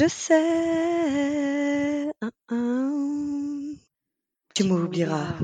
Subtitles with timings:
[0.00, 2.08] Je sais.
[2.22, 3.74] Hein, hein.
[4.54, 5.34] Tu m'oublieras.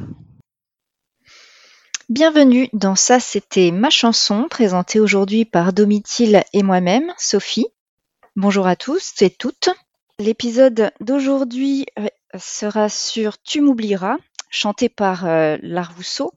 [2.08, 7.66] Bienvenue dans Ça c'était ma chanson, présentée aujourd'hui par Domitil et moi-même, Sophie.
[8.34, 9.68] Bonjour à tous et toutes.
[10.18, 12.06] L'épisode d'aujourd'hui euh,
[12.38, 14.16] sera sur Tu m'oublieras,
[14.48, 15.58] chanté par euh,
[15.98, 16.32] Rousseau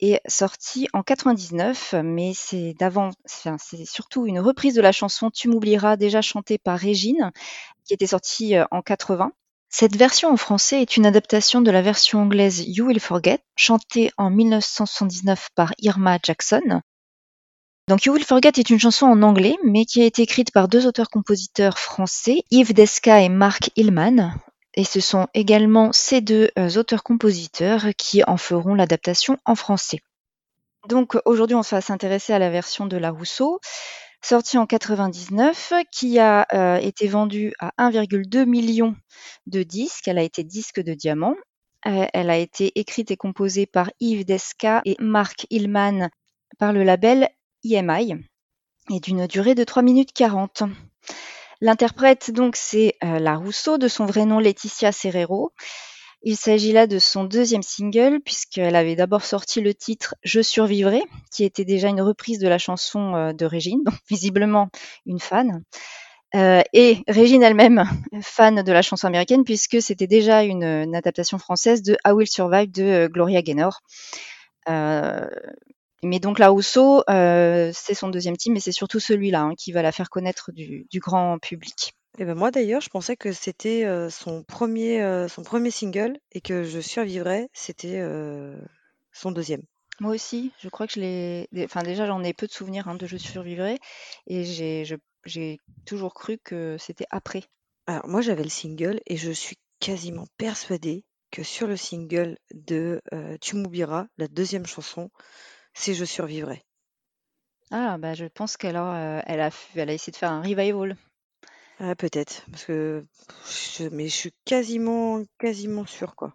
[0.00, 5.48] et sorti en 99, mais c'est d'avant, c'est surtout une reprise de la chanson Tu
[5.48, 7.32] m'oublieras, déjà chantée par Régine,
[7.84, 9.32] qui était sortie euh, en 80.
[9.70, 14.10] Cette version en français est une adaptation de la version anglaise You Will Forget, chantée
[14.16, 16.80] en 1979 par Irma Jackson.
[17.88, 20.68] Donc You Will Forget est une chanson en anglais, mais qui a été écrite par
[20.68, 24.34] deux auteurs-compositeurs français, Yves Desca et Mark Hillman.
[24.78, 29.98] Et ce sont également ces deux euh, auteurs-compositeurs qui en feront l'adaptation en français.
[30.88, 33.58] Donc aujourd'hui, on va s'intéresser à la version de La Rousseau,
[34.22, 38.94] sortie en 99, qui a euh, été vendue à 1,2 million
[39.48, 40.06] de disques.
[40.06, 41.34] Elle a été disque de diamant.
[41.86, 46.08] Euh, elle a été écrite et composée par Yves Desca et Mark Hillman
[46.60, 47.28] par le label
[47.64, 48.14] EMI
[48.90, 50.62] et d'une durée de 3 minutes 40.
[51.60, 55.52] L'interprète donc c'est euh, La Rousseau, de son vrai nom Laetitia Serrero.
[56.22, 61.02] Il s'agit là de son deuxième single puisqu'elle avait d'abord sorti le titre Je survivrai,
[61.32, 64.68] qui était déjà une reprise de la chanson euh, de Régine, donc visiblement
[65.06, 65.62] une fan.
[66.34, 67.84] Euh, et Régine elle-même,
[68.22, 72.70] fan de la chanson américaine, puisque c'était déjà une, adaptation française de I Will Survive
[72.70, 73.80] de Gloria Gaynor.
[76.02, 79.72] Mais donc la Rousseau, euh, c'est son deuxième team, mais c'est surtout celui-là hein, qui
[79.72, 81.92] va la faire connaître du, grand public.
[82.18, 86.18] Et ben moi d'ailleurs, je pensais que c'était euh, son premier euh, son premier single
[86.32, 88.00] et que Je survivrais, c'était
[89.12, 89.62] son deuxième.
[90.00, 91.48] Moi aussi, je crois que je l'ai.
[91.64, 93.78] Enfin déjà, j'en ai peu de souvenirs hein, de Je survivrai,
[94.28, 97.42] et j'ai toujours cru que c'était après.
[97.88, 103.00] Alors moi j'avais le single et je suis quasiment persuadée que sur le single de
[103.40, 105.10] Tu m'oublieras, la deuxième chanson,
[105.78, 106.64] si je survivrai.
[107.70, 110.42] Ah, bah, je pense qu'elle a, euh, elle a, elle a essayé de faire un
[110.42, 110.96] revival.
[111.78, 113.04] Ah, peut-être, parce que
[113.92, 116.34] mais je suis quasiment, quasiment sûre, quoi.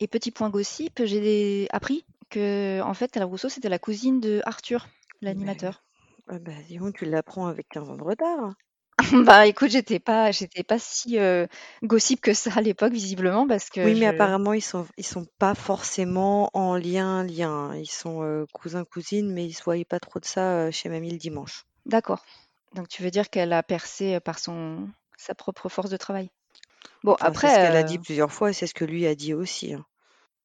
[0.00, 4.42] Et petit point gossip, j'ai appris que, en fait, la Rousseau, c'était la cousine de
[4.44, 4.88] Arthur,
[5.22, 5.84] l'animateur.
[6.26, 8.54] Ah bah, dis tu l'apprends avec 15 ans de retard.
[9.26, 11.46] Bah, écoute, j'étais pas j'étais pas si, euh,
[11.82, 15.26] gossip que ça à l'époque visiblement parce que Oui, mais apparemment ils sont ils sont
[15.38, 17.74] pas forcément en lien, lien.
[17.74, 20.88] Ils sont, euh, cousins, cousines, mais ils se voyaient pas trop de ça, euh, chez
[20.88, 21.64] mamie le dimanche.
[21.86, 22.24] D'accord.
[22.74, 26.30] Donc tu veux dire qu'elle a percé, par son sa propre force de travail?
[27.02, 29.14] Bon après, c'est ce qu'elle a dit plusieurs fois et c'est ce que lui a
[29.14, 29.86] dit aussi, hein.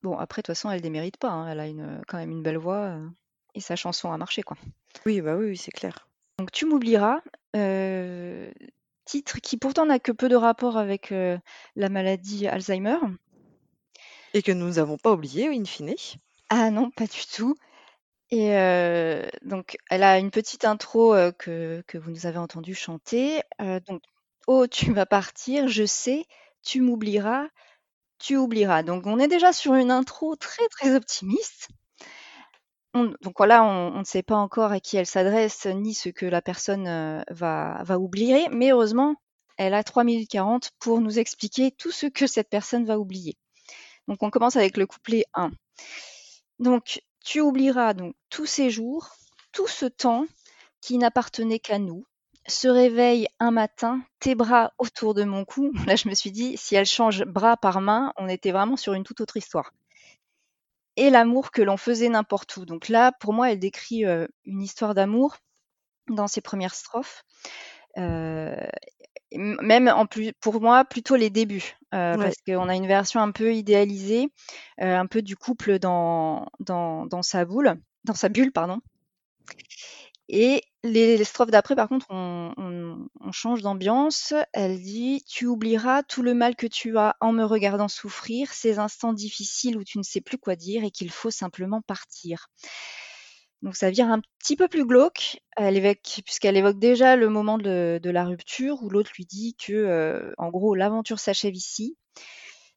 [0.03, 1.47] bon après de toute façon elle démérite pas, hein.
[1.49, 2.97] Elle a une, quand même une belle voix,
[3.55, 4.57] et sa chanson a marché, quoi.
[5.05, 6.07] Oui, bah, oui, oui, c'est clair.
[6.39, 7.21] Donc Tu m'oublieras,
[9.05, 11.13] titre qui pourtant n'a que peu de rapport avec,
[11.75, 12.97] la maladie Alzheimer.
[14.33, 15.95] Et que nous n'avons pas oublié, in fine.
[16.49, 17.55] Ah non, pas du tout
[18.33, 18.51] et
[19.41, 23.41] donc elle a une petite intro, que que vous nous avez entendu chanter,
[23.87, 24.01] donc:
[24.47, 26.25] «Oh tu vas partir, je sais,
[26.63, 27.47] tu m'oublieras,
[28.19, 28.83] tu oublieras».
[28.83, 31.67] Donc on est déjà sur une intro très, très optimiste
[32.93, 36.41] donc voilà, on, ne sait pas encore à qui elle s'adresse, ni ce que la
[36.41, 39.15] personne euh, va, oublier, mais heureusement,
[39.57, 43.37] elle a 3 minutes 40 pour nous expliquer tout ce que cette personne va oublier.
[44.07, 45.51] Donc on commence avec le couplet 1.
[46.59, 49.09] Donc tu oublieras donc tous ces jours,
[49.53, 50.25] tout ce temps
[50.81, 52.05] qui n'appartenait qu'à nous,
[52.47, 55.71] se réveille un matin, tes bras autour de mon cou.
[55.87, 58.93] Là, je me suis dit, si elle change bras par main, on était vraiment sur
[58.93, 59.71] une toute autre histoire
[61.01, 62.65] et l'amour que l'on faisait n'importe où.
[62.65, 64.03] Donc là, pour moi, elle décrit
[64.45, 65.37] une histoire d'amour
[66.07, 67.23] dans ses premières strophes.
[67.97, 73.55] même en plus, pour moi, plutôt les débuts, parce qu'on a une version un peu
[73.55, 74.29] idéalisée,
[74.77, 77.73] un peu du couple dans, dans, dans sa boule,
[78.03, 78.79] dans sa bulle, pardon.
[80.33, 84.33] Et les, strophes d'après, par contre, on, change d'ambiance.
[84.53, 88.79] Elle dit Tu oublieras tout le mal que tu as en me regardant souffrir, ces
[88.79, 92.47] instants difficiles où tu ne sais plus quoi dire et qu'il faut simplement partir.
[93.61, 95.41] Donc ça vient un petit peu plus glauque,
[96.25, 100.49] puisqu'elle évoque déjà le moment de, la rupture où l'autre lui dit que, euh, en
[100.49, 101.97] gros, l'aventure s'achève ici.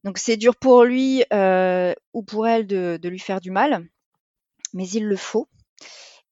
[0.03, 3.87] Donc c'est dur pour lui euh, ou pour elle de, lui faire du mal,
[4.73, 5.49] mais il le faut.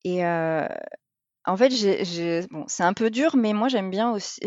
[0.05, 0.67] Et, euh,
[1.45, 4.41] en fait, c'est un peu dur, mais moi j'aime bien aussi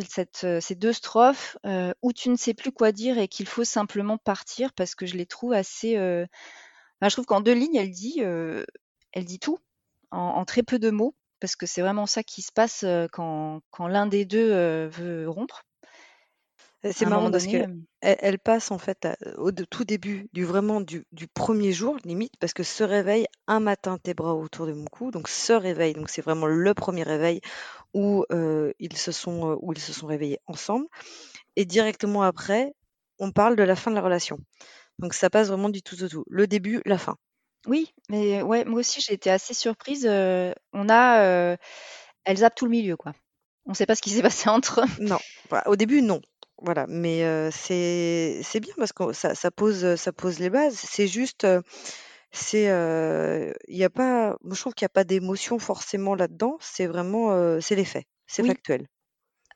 [0.44, 3.66] euh, ces deux strophes, euh, où tu ne sais plus quoi dire et qu'il faut
[3.66, 6.26] simplement partir parce que je les trouve assez, euh,
[7.02, 9.60] je trouve qu'en deux lignes, elle dit, elle dit tout
[10.12, 14.08] en, très peu de mots, parce que c'est vraiment ça qui se passe quand l'un
[14.08, 15.66] des deux veut rompre.
[16.92, 21.28] C'est marrant parce qu'elle elle passe en fait au tout début du vraiment du, du
[21.28, 25.10] premier jour limite parce que se réveille un matin tes bras autour de mon cou
[25.12, 27.42] donc se réveille donc c'est vraiment le premier réveil
[27.94, 28.24] où
[28.80, 30.86] ils se sont où ils se sont réveillés ensemble
[31.56, 32.74] et directement après
[33.20, 34.38] on parle de la fin de la relation
[35.00, 37.16] donc ça passe vraiment du tout au tout le début la fin
[37.68, 40.06] Oui, mais ouais, moi aussi j'ai été assez surprise.
[40.06, 41.58] on a,
[42.26, 43.14] elle zappe tout le milieu quoi.
[43.66, 45.04] On ne sait pas ce qui s'est passé entre eux.
[45.04, 45.20] non
[45.66, 46.22] au début non
[46.62, 50.76] voilà, mais c'est c'est bien parce que ça ça pose, ça pose les bases.
[50.76, 51.46] C'est juste,
[52.32, 52.66] c'est,
[53.68, 56.88] il y a pas moi je trouve qu'il y a pas d'émotion forcément là-dedans, c'est
[56.88, 58.88] vraiment, c'est les faits, c'est factuel.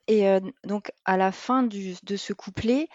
[0.07, 2.87] et donc à la fin du de ce couplet,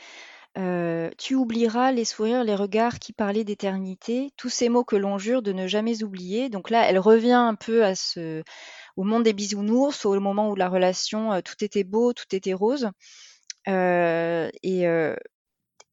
[1.18, 5.42] «Tu oublieras les sourires, les regards qui parlaient d'éternité, tous ces mots que l'on jure
[5.42, 6.48] de ne jamais oublier».
[6.48, 8.42] Donc là, elle revient un peu à ce
[8.96, 12.90] au monde des bisounours, au moment où la relation, tout était beau, tout était rose.
[13.68, 15.16] Euh, et, euh,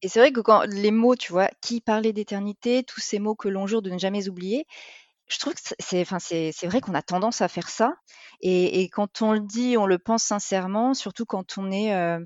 [0.02, 3.34] et c'est vrai que quand les mots, tu vois, qui parlait d'éternité, tous ces mots
[3.34, 4.66] que l'on jure de ne jamais oublier,
[5.28, 7.94] je trouve que c'est, enfin, c'est, vrai qu'on a tendance à faire ça.
[8.40, 12.18] Et, et, quand on le dit, on le pense sincèrement, surtout quand on est, euh,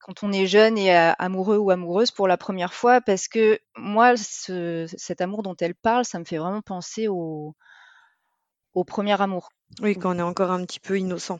[0.00, 4.16] quand on est jeune et amoureux ou amoureuse pour la première fois, parce que moi,
[4.16, 7.54] ce, cet amour dont elle parle, ça me fait vraiment penser au,
[8.74, 9.50] au premier amour.
[9.80, 11.38] Oui, quand on est encore un petit peu innocent.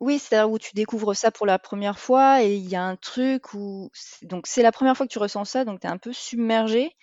[0.00, 2.82] Oui, c'est là où tu découvres ça pour la première fois et il y a
[2.82, 3.90] un truc où
[4.22, 6.94] donc c'est la première fois que tu ressens ça, donc tu es un peu submergé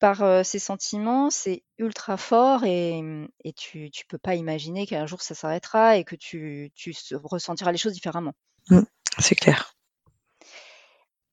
[0.00, 5.06] par, ces sentiments, c'est ultra fort et mmh, et tu tu peux pas imaginer qu'un
[5.06, 8.32] jour ça s'arrêtera et que tu tu ressentiras les choses différemment.
[8.70, 8.80] Mmh,
[9.18, 9.74] c'est clair.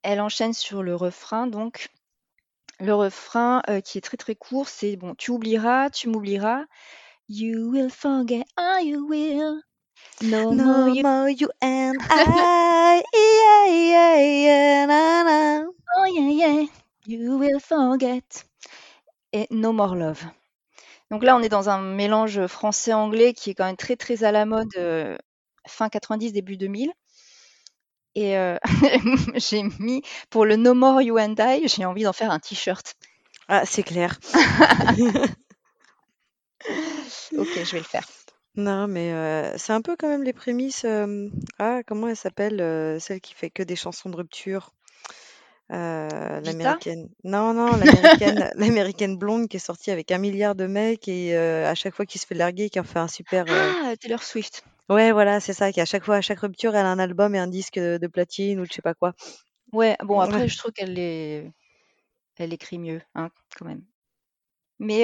[0.04, 1.90] Elle enchaîne sur le refrain donc.
[2.80, 6.66] Le refrain, qui est très, très court, c'est bon: «Tu oublieras, tu m'oublieras,
[7.28, 9.67] you will forget, ah you will».
[10.22, 11.50] No, more, you.
[11.62, 13.04] and I.
[13.14, 15.66] Yeah, yeah, yeah, na, na.
[15.98, 16.66] Oh yeah, yeah.
[17.06, 18.46] You will forget.
[19.34, 20.24] Et No More Love.
[21.12, 24.32] Donc là, on est dans un mélange français-anglais qui est quand même très très à
[24.32, 25.18] la mode euh,
[25.68, 26.92] fin 90, début 2000.
[28.16, 28.58] Et euh,
[29.36, 32.96] j'ai mis pour le No More You and I, j'ai envie d'en faire un t-shirt.
[33.48, 34.20] Ah, c'est clair.
[37.38, 38.06] ok, je vais le faire.
[38.58, 40.86] Non, mais c'est un peu quand même les prémices,
[41.60, 44.74] ah comment elle s'appelle, celle qui fait que des chansons de rupture?
[45.70, 51.36] l'américaine non, non, l'américaine l'américaine blonde qui est sortie avec un milliard de mecs et
[51.36, 53.96] à chaque fois qu'il se fait larguer, qui en fait un super, Ah!
[54.00, 54.64] Taylor Swift.
[54.90, 57.36] ouais, voilà, c'est ça, qui à chaque fois à chaque rupture, elle a un album
[57.36, 59.14] et un disque, de platine ou je sais pas quoi.
[59.74, 61.52] Ouais, bon après je trouve qu'elle est
[62.38, 63.86] elle écrit mieux, hein, quand même.
[64.80, 65.04] Mais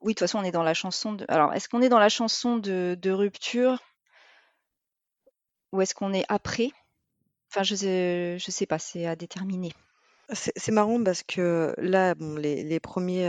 [0.00, 1.98] oui, de toute façon, on est dans la chanson de alors est-ce qu'on est dans
[1.98, 3.78] la chanson de rupture?
[5.72, 6.70] Ou est-ce qu'on est après?
[7.50, 9.72] Enfin, je sais je sais pas, c'est à déterminer.
[10.32, 13.28] C'est marrant parce que là, bon, les premiers,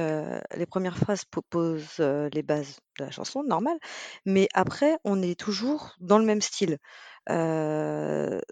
[0.56, 3.78] les premières phrases posent, les bases de la chanson, normal,
[4.26, 6.78] mais après on est toujours dans le même style,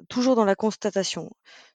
[0.09, 1.31] toujours dans la constatation.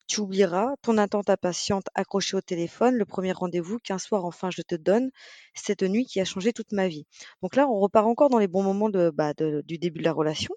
[0.08, 4.62] Tu oublieras ton attente impatiente accrochée au téléphone, le premier rendez-vous qu'un soir enfin je
[4.62, 5.10] te donne,
[5.54, 7.06] cette nuit qui a changé toute ma vie.
[7.42, 10.54] Donc là, on repart encore dans les bons moments bah, du début de la relation,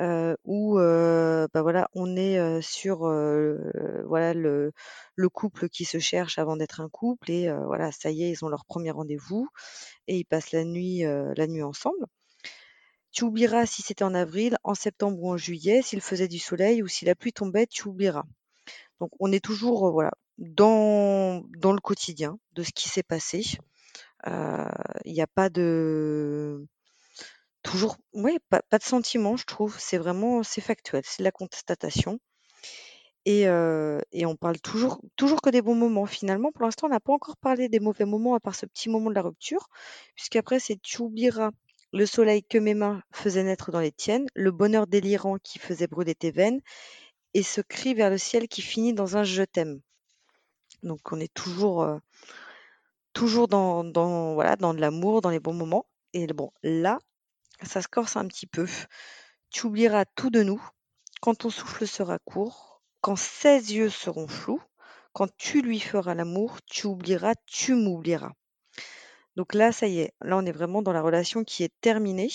[0.00, 3.02] euh, où euh, bah, voilà, on est sur
[4.04, 4.72] voilà le,
[5.14, 8.44] le, couple qui se cherche avant d'être un couple et voilà, ça y est, ils
[8.44, 9.48] ont leur premier rendez-vous
[10.08, 12.06] et ils passent la nuit, la nuit ensemble.
[13.12, 16.82] Tu oublieras si c'était en avril, en septembre ou en juillet, s'il faisait du soleil
[16.82, 18.24] ou si la pluie tombait, tu oublieras.
[19.02, 23.42] Donc on est toujours, voilà, dans le quotidien de ce qui s'est passé.
[24.24, 26.64] il n'y a pas de
[27.64, 29.76] toujours oui, pas de sentiment, je trouve.
[29.76, 32.20] C'est vraiment c'est factuel, c'est la constatation
[33.24, 33.42] et
[34.12, 36.06] et on parle toujours toujours que des bons moments.
[36.06, 38.88] Finalement, pour l'instant, on n'a pas encore parlé des mauvais moments à part ce petit
[38.88, 39.68] moment de la rupture,
[40.14, 41.50] puisqu'après c'est tu oublieras
[41.92, 45.88] le soleil que mes mains faisaient naître dans les tiennes, le bonheur délirant qui faisait
[45.88, 46.60] brûler tes veines
[47.34, 49.80] et ce cri vers le ciel qui finit dans un je t'aime.
[50.82, 51.98] Donc on est toujours, euh,
[53.12, 55.86] toujours dans, dans, voilà, dans de l'amour, dans les bons moments.
[56.12, 56.98] Et bon, là,
[57.62, 58.66] ça se corse un petit peu.
[59.50, 60.62] Tu oublieras tout de nous
[61.20, 64.62] quand ton souffle sera court, quand ses yeux seront flous,
[65.12, 68.32] quand tu lui feras l'amour, tu oublieras, tu m'oublieras.
[69.36, 72.30] Donc là, ça y est, là on est vraiment dans la relation qui est terminée.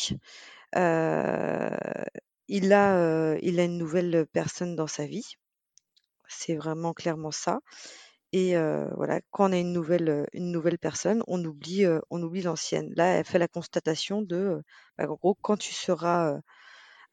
[0.75, 1.69] Euh,
[2.47, 5.35] il a, il a une nouvelle personne dans sa vie.
[6.27, 7.59] C'est vraiment clairement ça
[8.33, 8.55] Et
[8.95, 12.93] voilà, quand on a une nouvelle, une nouvelle personne, on oublie, on oublie l'ancienne.
[12.95, 14.61] Là, elle fait la constatation de,
[14.97, 16.39] bah, en gros, quand tu seras,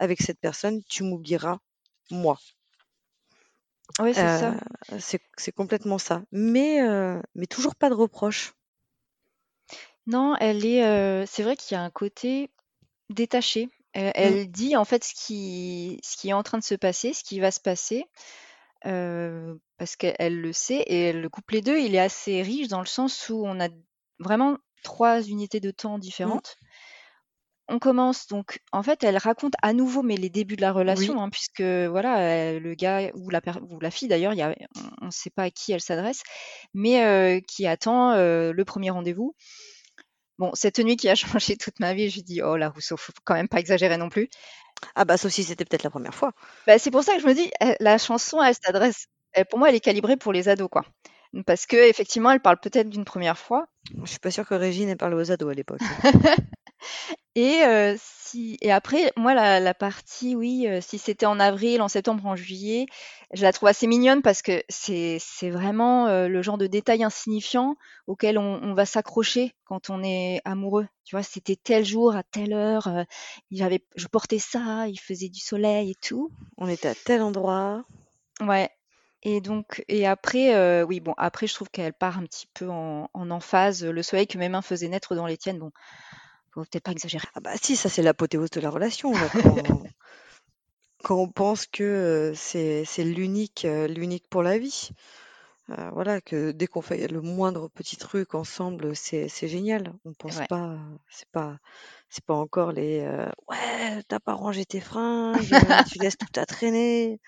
[0.01, 1.59] avec cette personne, tu m'oublieras
[2.11, 2.39] moi.
[3.99, 4.57] Oui, c'est ça.
[4.99, 6.23] c'est complètement ça.
[6.33, 6.81] Mais
[7.35, 8.55] mais toujours pas de reproche.
[10.07, 12.51] Non, elle est, c'est vrai qu'il y a un côté
[13.11, 13.71] détaché.
[13.95, 14.13] Elle, mmh.
[14.15, 17.25] elle dit en fait ce qui, ce qui est en train de se passer, ce
[17.25, 18.05] qui va se passer
[19.79, 23.31] parce qu'elle le sait et le couplet 2, il est assez riche dans le sens
[23.31, 23.69] où on a
[24.19, 26.01] vraiment trois unités de temps mmh.
[26.01, 26.57] différentes.
[27.67, 31.19] On commence donc en fait, elle raconte à nouveau, mais les débuts de la relation,
[31.23, 34.35] hein, puisque voilà, le gars ou la ou la fille d'ailleurs,
[35.01, 36.23] on ne sait pas à qui elle s'adresse,
[36.75, 39.35] mais qui attend, le premier rendez-vous.
[40.39, 42.97] Bon, cette nuit qui a changé toute ma vie, je lui dis: «Oh la Rousseau,
[42.97, 44.29] faut quand même pas exagérer non plus».
[44.95, 46.33] Ah bah, sauf si c'était peut-être la première fois.
[46.67, 47.51] Bah, c'est pour ça que je me dis,
[47.81, 49.07] la chanson, elle s'adresse
[49.51, 50.85] pour moi, elle est calibrée pour les ados, quoi.
[51.47, 53.67] Parce qu'effectivement, elle parle peut-être d'une première fois.
[54.05, 55.81] Je suis pas sûre que Régine ait parlé aux ados à l'époque.
[57.37, 57.63] Et
[57.99, 62.87] si et après, moi la partie oui, si c'était en avril, en septembre, en juillet,
[63.33, 67.77] je la trouve assez mignonne parce que c'est c'est vraiment, le genre de détail insignifiant
[68.07, 70.87] auquel on va s'accrocher quand on est amoureux.
[71.05, 71.25] Tu vois?
[71.25, 72.89] C'était tel jour à telle heure,
[73.51, 76.31] j'avais je portais ça, il faisait du soleil et tout.
[76.57, 77.85] On était à tel endroit.
[78.41, 78.71] Ouais
[79.27, 83.09] et donc et après, oui bon, après je trouve qu'elle part un petit peu en
[83.13, 85.73] en emphase, le soleil que mes mains faisaient naître dans les tiennes, bon
[86.55, 87.27] faut peut-être pas exagérer.
[87.35, 89.13] Ah bah si, ça c'est l'apothéose de la relation.
[91.03, 94.91] quand, on pense que c'est l'unique l'unique pour la vie.
[95.69, 99.93] voilà, que dès qu'on fait le moindre petit truc ensemble, c'est génial.
[100.05, 101.59] On pense pas, c'est pas,
[102.09, 103.01] c'est pas encore les
[103.49, 105.39] ouais, t'as pas rangé tes fringues,
[105.93, 107.21] tu laisses tout à traîner.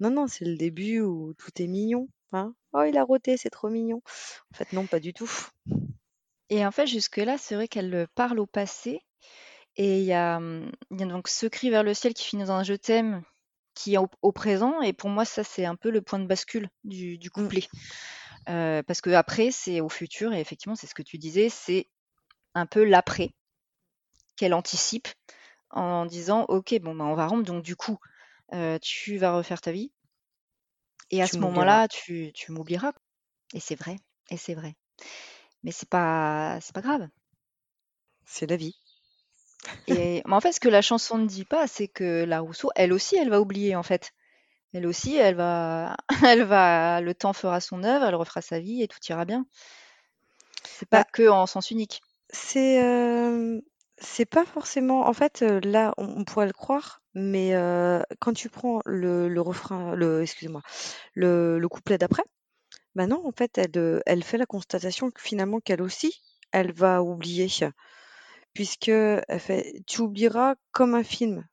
[0.00, 2.08] Non, non, c'est le début où tout est mignon.
[2.32, 2.54] Hein.
[2.72, 4.00] Oh, il a roté, c'est trop mignon.
[4.52, 5.30] En fait, non, pas du tout.
[6.50, 9.00] Et en fait, jusque-là, c'est vrai qu'elle parle au passé.
[9.76, 12.44] Et il y a, mmh, y a donc Ce cri vers le ciel qui finit
[12.44, 13.22] dans un je t'aime
[13.74, 14.82] qui est au, présent.
[14.82, 17.30] Et pour moi, ça, c'est un peu le point de bascule du, du mmh.
[17.30, 17.68] couplet.
[18.46, 20.32] parce que après, c'est au futur.
[20.32, 21.86] Et effectivement, c'est ce que tu disais, c'est
[22.54, 23.30] un peu l'après
[24.36, 25.08] qu'elle anticipe
[25.70, 27.44] en disant Ok, bon, bah, on va rompre.
[27.44, 27.98] Donc, du coup,
[28.82, 29.92] tu vas refaire ta vie.
[31.10, 32.92] Et à ce moment-là, tu, tu m'oublieras.
[33.54, 33.96] Et c'est vrai.
[34.30, 34.74] Et c'est vrai.
[35.62, 37.08] Mais c'est pas c'est pas grave.
[38.24, 38.76] C'est la vie.
[39.86, 42.70] Et mais en fait, ce que la chanson ne dit pas, c'est que la Rousseau,
[42.76, 44.12] elle aussi, elle va oublier en fait.
[44.72, 48.82] Elle aussi, elle va elle va le temps fera son œuvre, elle refera sa vie
[48.82, 49.46] et tout ira bien.
[50.64, 52.02] C'est pas bah que en sens unique.
[52.30, 52.80] C'est,
[53.98, 57.52] c'est pas forcément en fait, là, on pourrait le croire, mais
[58.20, 60.62] quand tu prends le le refrain le excusez-moi,
[61.14, 62.24] le le couplet d'après
[62.94, 67.02] bah non, en fait, elle, elle fait la constatation que finalement qu'elle aussi, elle va
[67.02, 67.48] oublier.
[68.52, 71.46] Puisque elle fait Tu oublieras comme un film.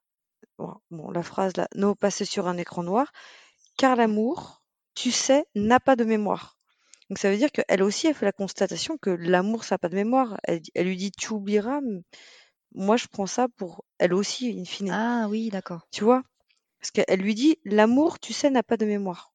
[0.89, 3.12] Bon, la phrase là, non passer sur un écran noir,
[3.77, 4.63] car l'amour,
[4.96, 6.58] tu sais, n'a pas de mémoire.
[7.10, 9.89] Donc ça veut dire qu'elle aussi, elle fait la constatation que l'amour, ça n'a pas
[9.89, 10.39] de mémoire.
[10.44, 11.79] Elle, elle lui dit tu oublieras.
[12.74, 14.91] Moi, je prends ça pour elle aussi, in fine.
[14.91, 15.88] Ah oui, d'accord.
[15.91, 16.24] Tu vois?
[16.79, 19.32] Parce qu'elle lui dit l'amour, tu sais, n'a pas de mémoire.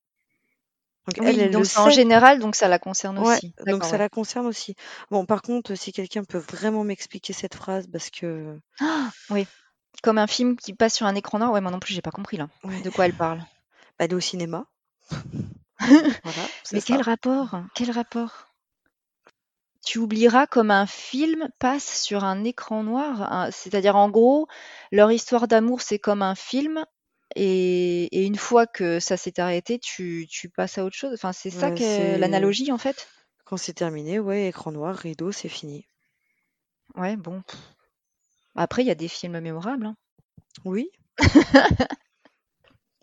[1.06, 3.54] Donc elle, donc en général, donc ça la concerne aussi.
[3.66, 4.76] donc ça la concerne aussi.
[5.11, 9.47] Bon, par contre, si quelqu'un peut vraiment m'expliquer cette phrase, parce que ah, oui,
[10.02, 11.52] comme un film qui passe sur un écran noir.
[11.52, 12.49] Ouais, moi non plus, j'ai pas compris là.
[12.85, 13.42] De quoi elle parle?
[13.99, 14.66] Elle est au cinéma.
[15.78, 17.56] voilà, Mais quel rapport?
[17.75, 18.49] Quel rapport?
[19.85, 23.49] Tu oublieras comme un film passe sur un écran noir.
[23.52, 24.49] C'est-à-dire, en gros,
[24.90, 26.85] leur histoire d'amour, c'est comme un film
[27.35, 31.15] et, une fois que ça s'est arrêté, tu, passes à autre chose?
[31.15, 33.09] Enfin, c'est ça que l'analogie en fait?
[33.45, 35.87] Quand c'est terminé, ouais, écran noir, rideau, c'est fini.
[36.97, 37.43] Ouais, bon.
[38.55, 39.87] Après, il y a des films mémorables.
[39.87, 39.97] Hein.
[40.65, 40.91] Oui.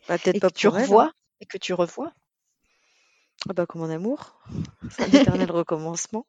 [0.07, 0.71] Bah, peut-être pas que tu hein.
[0.71, 2.11] revois et que tu revois.
[3.47, 4.41] Ah bah comme mon amour,
[4.89, 6.25] c'est un éternel recommencement.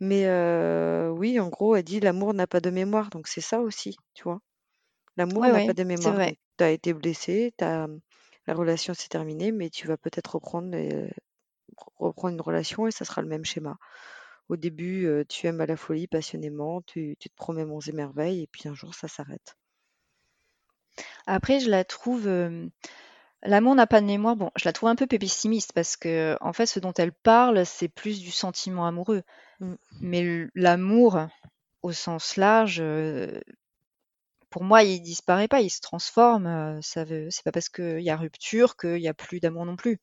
[0.00, 3.60] Mais euh, oui, en gros, elle dit l'amour n'a pas de mémoire, donc c'est ça
[3.60, 4.40] aussi, tu vois.
[5.16, 6.28] L'amour n'a pas de mémoire.
[6.58, 10.76] Tu as été blessé, la relation s'est terminée, mais tu vas peut-être reprendre,
[11.96, 13.78] reprendre une relation et ça sera le même schéma.
[14.48, 18.46] Au début, tu aimes à la folie passionnément, tu, te promets monts et merveilles, et
[18.46, 19.56] puis un jour, ça s'arrête.
[21.26, 22.28] Après, je la trouve.
[23.44, 24.36] L'amour n'a pas de mémoire.
[24.36, 27.64] Bon, je la trouve un peu pessimiste parce que, en fait, ce dont elle parle,
[27.66, 29.22] c'est plus du sentiment amoureux.
[29.60, 29.74] Mmh.
[30.00, 31.26] Mais l'amour,
[31.82, 32.82] au sens large,
[34.52, 36.80] pour moi, il disparaît pas, il se transforme.
[36.82, 39.76] ça veut, c'est pas parce qu'il y a rupture qu'il y a plus d'amour non
[39.76, 40.00] plus.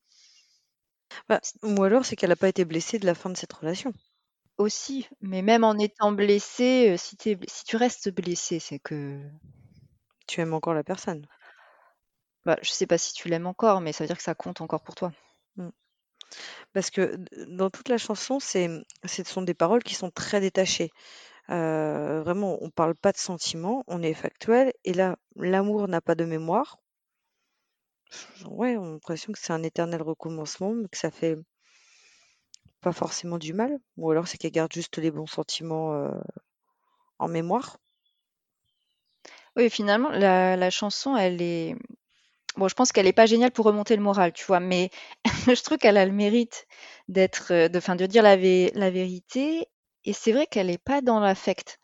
[1.30, 3.94] Bah, ou alors c'est qu'elle a pas été blessée de la fin de cette relation.
[4.60, 9.20] Aussi, mais même en étant blessée, si tu si tu restes blessé, c'est que
[10.28, 11.28] Tu aimes encore la personne.
[12.46, 14.60] bah, je sais pas si tu l'aimes encore, mais ça veut dire que ça compte
[14.62, 15.12] encore pour toi.
[15.56, 15.70] Mmh.
[16.74, 17.16] Parce que
[17.48, 18.70] dans toute la chanson, c'est,
[19.06, 20.92] ce sont des paroles qui sont très détachées.
[21.50, 24.74] Vraiment, on parle pas de sentiments, on est factuel.
[24.86, 26.78] Et là, l'amour n'a pas de mémoire.
[28.46, 31.38] Ouais, on a l'impression que c'est un éternel recommencement, mais que ça fait
[32.82, 33.78] pas forcément du mal.
[33.98, 36.10] Ou alors c'est qu'elle garde juste les bons sentiments
[37.20, 37.78] en mémoire.
[39.56, 41.76] Oui, finalement, la, chanson, elle est.
[42.58, 44.90] Bon, je pense qu'elle est pas géniale pour remonter le moral, tu vois, mais
[45.48, 46.66] je trouve qu'elle a le mérite
[47.08, 49.68] d'être, de, fin, de dire la, la vérité.
[50.06, 51.80] Et c'est vrai qu'elle n'est pas dans l'affect.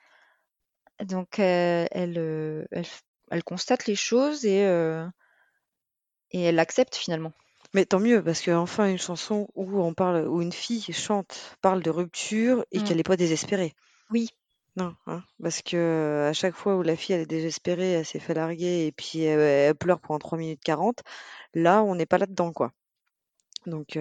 [1.03, 2.85] Donc, euh, elle, euh, elle,
[3.31, 4.61] elle, constate les choses et,
[6.31, 7.33] et elle l'accepte finalement.
[7.73, 11.83] Mais tant mieux, parce qu'enfin une chanson où on parle, où une fille chante, parle
[11.83, 12.83] de rupture et Mmh.
[12.83, 13.73] qu'elle n'est pas désespérée.
[14.11, 14.29] Oui.
[14.77, 18.19] Non, hein, parce que à chaque fois où la fille elle est désespérée, elle s'est
[18.19, 21.01] fait larguer et puis elle, elle pleure pendant 3 minutes 40,
[21.53, 22.71] là on n'est pas là-dedans quoi.
[23.65, 23.97] Donc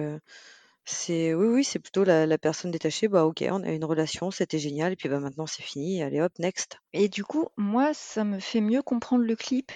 [0.85, 4.31] c'est oui oui, c'est plutôt la, la personne détachée, bah OK, on a une relation,
[4.31, 6.77] c'était génial et puis bah maintenant c'est fini, allez hop, next.
[6.93, 9.71] Et du coup, moi ça me fait mieux comprendre le clip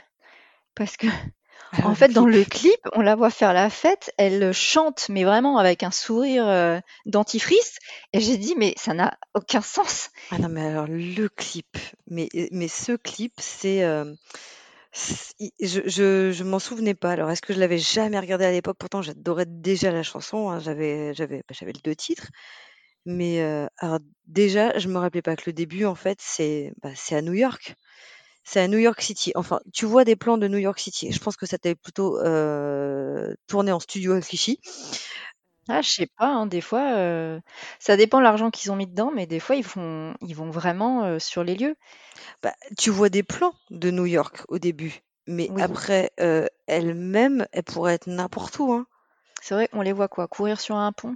[0.75, 1.08] parce que
[1.72, 2.36] Ah, en le fait, dans clip.
[2.36, 6.48] le clip, on la voit faire la fête, elle chante, mais vraiment avec un sourire
[6.48, 7.78] euh, dentifrice.
[8.12, 10.10] Et j'ai dit, mais ça n'a aucun sens.
[10.32, 13.84] Ah non, mais alors le clip, mais, mais ce clip, c'est.
[15.62, 17.12] Je je, m'en souvenais pas.
[17.12, 18.77] Alors, est-ce que je l'avais jamais regardé à l'époque?
[18.79, 20.50] Pourtant, j'adorais déjà la chanson.
[20.50, 22.27] hein, J'avais j'avais bah, j'avais les deux titres.
[23.05, 23.67] Mais euh,
[24.27, 27.34] déjà, je me rappelais pas que le début, en fait, c'est bah, c'est à New
[27.34, 27.75] York.
[28.43, 29.32] C'est à New York City.
[29.36, 31.12] Enfin, tu vois des plans de New York City.
[31.12, 34.60] Je pense que ça t'avait plutôt euh, tourné en studio à Clichy.
[35.69, 37.39] Ah, je sais pas, hein, des fois,
[37.79, 40.49] ça dépend de l'argent qu'ils ont mis dedans, mais des fois, ils font, ils vont
[40.49, 41.75] vraiment sur les lieux.
[42.41, 45.62] Bah, tu vois des plans de New York au début, mais Oui.
[45.62, 46.12] après,
[46.67, 48.73] elle-même, elle pourrait être n'importe où.
[48.73, 48.86] Hein.
[49.41, 51.15] C'est vrai, on les voit quoi, courir sur un pont,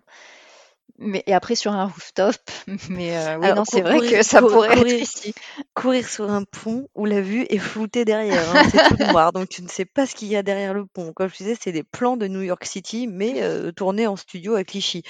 [1.00, 2.36] mais et après sur un rooftop.
[2.90, 5.34] Mais euh, oui, Alors, non, c'est vrai courir- que ça cou- pourrait courir- être ici.
[5.74, 9.50] Courir sur un pont où la vue est floutée derrière, hein, c'est tout noir, donc
[9.50, 11.12] tu ne sais pas ce qu'il y a derrière le pont.
[11.14, 14.56] Comme je disais, c'est des plans de New York City, mais euh, tournés en studio
[14.56, 15.04] à Clichy.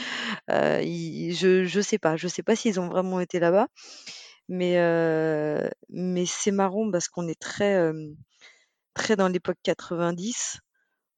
[0.49, 3.67] Euh, je je sais pas, je sais pas s'ils ont vraiment été là-bas,
[4.49, 7.93] mais euh, mais c'est marrant parce qu'on est très euh,
[8.93, 10.59] très dans l'époque 90.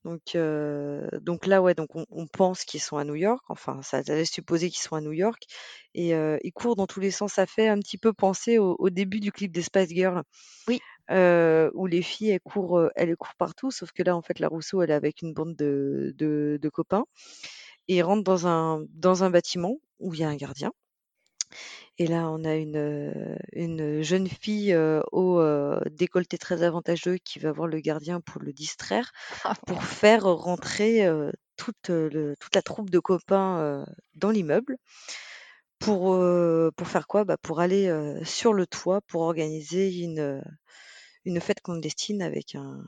[0.06, 3.44] Donc, euh, donc là, ouais, donc on, on pense qu'ils sont à New York.
[3.50, 5.44] Enfin, ça, laisse supposer qu'ils sont à New York.
[5.96, 7.34] Et euh, ils courent dans tous les sens.
[7.34, 10.24] Ça fait un petit peu penser au, au début du clip des Spice Girls.
[10.68, 10.84] Oui.
[11.12, 13.72] euh, où les filles, elles courent, elles courent partout.
[13.72, 16.70] Sauf que là, en fait, la Rousseau, elle est avec une bande de, de, de
[16.70, 17.06] copains.
[17.88, 20.72] Et ils rentrent dans un, dans un bâtiment où il y a un gardien.
[21.98, 27.18] Et là, on a une, euh, une jeune fille euh, au euh, décolleté très avantageux
[27.24, 29.12] qui va voir le gardien pour le distraire,
[29.44, 31.08] Ah, pour faire rentrer
[31.58, 34.78] toute, le- toute la troupe de copains dans l'immeuble.
[35.80, 36.18] Pour,
[36.76, 37.24] pour faire quoi?
[37.26, 37.90] Bah, Pour aller
[38.24, 40.42] sur le toit pour organiser une,
[41.26, 42.86] une fête clandestine avec un,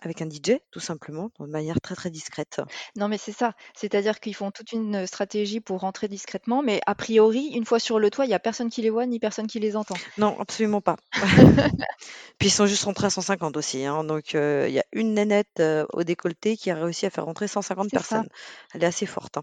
[0.00, 2.60] avec un DJ, tout simplement, de manière très très discrète.
[2.96, 3.54] Non, mais c'est ça.
[3.74, 7.98] C'est-à-dire qu'ils font toute une stratégie pour rentrer discrètement, mais a priori, une fois sur
[7.98, 9.96] le toit, il y a personne qui les voit ni personne qui les entend.
[10.16, 10.96] Non, absolument pas.
[12.38, 13.84] Puis ils sont juste rentrés à 150 aussi.
[13.84, 17.10] hein, donc euh, il y a une nénette euh, au décolleté qui a réussi à
[17.10, 17.98] faire rentrer 150 C'est ça.
[17.98, 18.28] personnes.
[18.74, 19.36] Elle est assez forte.
[19.38, 19.42] hein.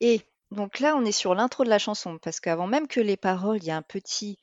[0.00, 3.16] Et donc là, on est sur l'intro de la chanson, parce qu'avant même que les
[3.16, 4.38] paroles, il y a un petit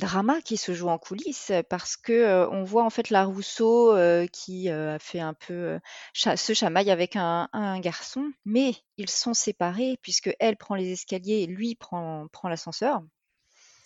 [0.00, 3.94] drama qui se joue en coulisses, parce que on voit en fait la Rousseau
[4.32, 5.78] qui a fait un peu euh,
[6.12, 10.90] cha- se chamaille avec un, un garçon, mais ils sont séparés puisque elle prend les
[10.92, 13.02] escaliers et lui prend, prend l'ascenseur.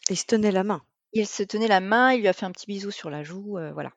[0.09, 0.83] Ils se tenaient la main.
[1.15, 3.59] Il se tenait la main, il lui a fait un petit bisou sur la joue,
[3.73, 3.93] voilà.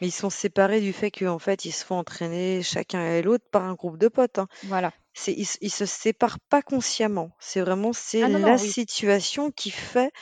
[0.00, 3.44] Mais ils sont séparés du fait qu'en fait, ils se font entraîner chacun et l'autre
[3.50, 4.38] par un groupe de potes.
[4.38, 4.48] hein.
[4.62, 4.92] Voilà.
[5.14, 7.32] C'est, ils, s- ils se séparent pas consciemment.
[7.40, 8.74] C'est vraiment c'est Ah non, la non, oui.
[8.74, 10.12] situation qui fait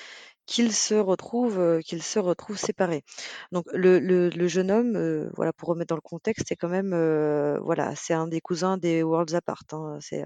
[0.51, 3.05] qu'ils se retrouvent, euh, qu'ils se retrouvent séparés.
[3.53, 6.69] Donc le, le, le jeune homme, euh, voilà, pour remettre dans le contexte, c'est quand
[6.71, 9.63] même, euh, voilà, c'est un des cousins des Worlds Apart.
[9.73, 9.99] hein.
[10.01, 10.25] C'est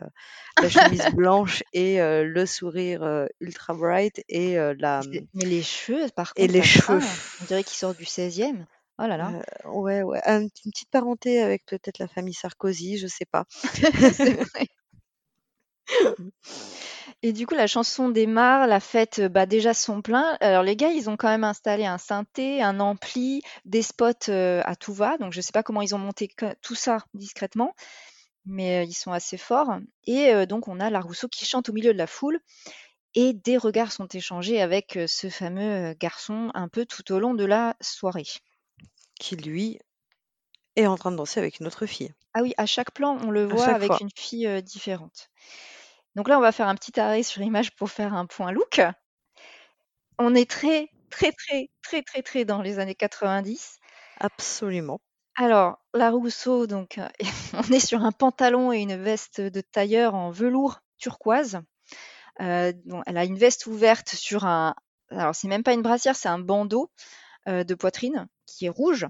[0.61, 6.33] la chemise blanche et le sourire ultra bright et la C'est- Mais les cheveux, par
[6.37, 7.01] et contre, les cheveux.
[7.41, 8.65] On dirait qu'il sort du 16e.
[8.99, 9.33] Oh là là.
[9.65, 13.45] Ouais, ouais, un- une petite parenté avec peut-être la famille Sarkozy, je sais pas.
[14.15, 14.69] C'est vrai.
[17.25, 20.37] Et du coup, la chanson démarre, la fête, euh, bah, déjà son plein.
[20.41, 24.61] Alors les gars, ils ont quand même installé un synthé, un ampli, des spots euh,
[24.65, 25.19] à tout va.
[25.19, 27.75] Donc je sais pas comment ils ont monté que- tout ça discrètement.
[28.47, 29.79] mais ils sont assez forts.
[30.07, 32.41] Et donc on a la Rousseau qui chante au milieu de la foule
[33.15, 37.45] et des regards sont échangés avec ce fameux garçon un peu tout au long de
[37.45, 38.27] la soirée.
[39.21, 39.79] Qui lui
[40.77, 42.13] est en train de danser avec une autre fille.
[42.35, 45.31] Ah oui, à chaque plan, on le voit avec une fille différente.
[46.15, 48.81] Donc là, on va faire un petit arrêt sur l'image pour faire un point look.
[50.19, 53.79] On est très, très, très, très, très, très dans les années 90.
[54.21, 55.01] Absolument.
[55.37, 57.01] Alors, la Rousseau, donc,
[57.55, 61.61] on est sur un pantalon et une veste de tailleur en velours turquoise.
[62.37, 64.75] elle a une veste ouverte sur un.
[65.11, 66.91] Alors, c'est même pas une brassière, c'est un bandeau
[67.47, 69.07] de poitrine qui est rouge.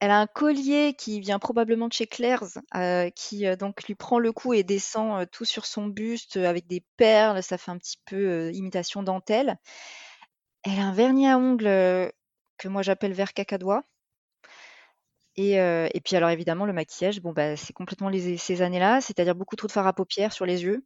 [0.00, 2.58] Elle a un collier qui vient probablement de chez Claire's,
[3.14, 7.42] qui donc lui prend le cou et descend tout sur son buste avec des perles.
[7.42, 9.58] Ça fait un petit peu imitation dentelle.
[10.62, 12.12] Elle a un vernis à ongles
[12.56, 13.84] que moi j'appelle vert cacadois.
[15.36, 19.56] Et, et, puis alors évidemment le maquillage, bon bah c'est complètement ces années-là, c'est-à-dire beaucoup
[19.56, 20.82] trop de fard à paupières sur les yeux.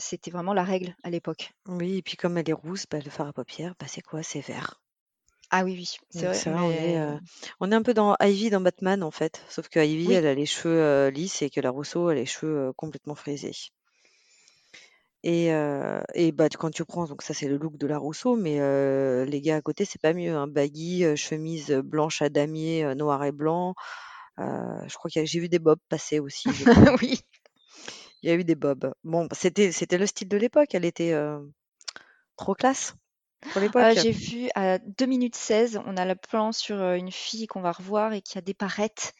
[0.00, 1.52] c'était vraiment la règle à l'époque.
[1.66, 4.24] Oui, et puis comme elle est rousse, bah, le fard à paupières, bah, c'est quoi?
[4.24, 4.80] C'est vert.
[5.50, 6.60] Ah oui, oui, c'est vrai.
[6.60, 7.18] on est,
[7.60, 10.34] on est un peu dans Ivy dans Batman en fait, sauf que Ivy, elle a
[10.34, 13.54] les cheveux lisses et que la Rousseau a les cheveux complètement frisés.
[15.24, 15.46] Et,
[16.14, 18.58] et bah, quand tu prends, donc ça c'est le look de la Rousseau, mais
[19.24, 20.36] les gars à côté, c'est pas mieux.
[20.36, 20.46] Hein.
[20.46, 23.74] Baggy, chemise blanche à damier, noir et blanc.
[24.38, 26.48] je crois que j'ai vu des bobs passer aussi.
[27.02, 27.20] oui.
[28.22, 28.92] Il y a eu des bobs.
[29.04, 30.74] Bon, c'était c'était le style de l'époque.
[30.74, 31.14] Elle était
[32.36, 32.94] trop classe.
[33.56, 37.60] Euh, j'ai vu à 2 minutes 16, on a le plan sur une fille qu'on
[37.60, 39.14] va revoir et qui a des parettes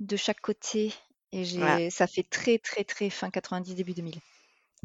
[0.00, 0.92] de chaque côté.
[1.32, 4.16] Et j'ai, ça fait très, très, très fin 90, début 2000.